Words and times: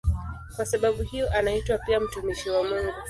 Kwa 0.55 0.65
sababu 0.65 1.03
hiyo 1.03 1.31
anaitwa 1.33 1.77
pia 1.77 1.99
"mtumishi 1.99 2.49
wa 2.49 2.63
Mungu". 2.63 2.93